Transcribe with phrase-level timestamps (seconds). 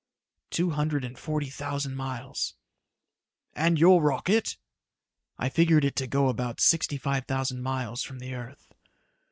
[0.49, 2.55] "Two hundred and forty thousand miles."
[3.53, 4.57] "And your rocket?"
[5.37, 8.73] "I figured it to go about sixty five thousand miles from the earth."